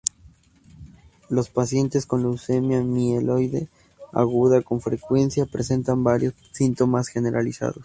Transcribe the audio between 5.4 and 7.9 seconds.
presentan varios síntomas generalizados.